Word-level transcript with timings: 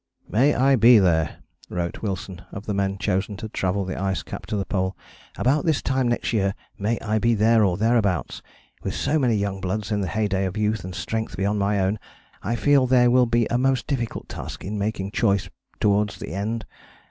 "May 0.27 0.55
I 0.55 0.75
be 0.77 0.97
there!" 0.97 1.43
wrote 1.69 2.01
Wilson 2.01 2.41
of 2.51 2.65
the 2.65 2.73
men 2.73 2.97
chosen 2.97 3.37
to 3.37 3.47
travel 3.49 3.85
the 3.85 4.01
ice 4.01 4.23
cap 4.23 4.47
to 4.47 4.55
the 4.55 4.65
Pole. 4.65 4.97
"About 5.37 5.63
this 5.63 5.83
time 5.83 6.07
next 6.07 6.33
year 6.33 6.55
may 6.79 6.99
I 7.01 7.19
be 7.19 7.35
there 7.35 7.63
or 7.63 7.77
thereabouts! 7.77 8.41
With 8.81 8.95
so 8.95 9.19
many 9.19 9.35
young 9.35 9.61
bloods 9.61 9.91
in 9.91 10.01
the 10.01 10.07
heyday 10.07 10.45
of 10.45 10.57
youth 10.57 10.83
and 10.83 10.95
strength 10.95 11.37
beyond 11.37 11.59
my 11.59 11.79
own 11.79 11.99
I 12.41 12.55
feel 12.55 12.87
there 12.87 13.11
will 13.11 13.27
be 13.27 13.45
a 13.51 13.59
most 13.59 13.85
difficult 13.85 14.27
task 14.27 14.63
in 14.65 14.79
making 14.79 15.11
choice 15.11 15.51
towards 15.79 16.17
the 16.17 16.33
end." 16.33 16.65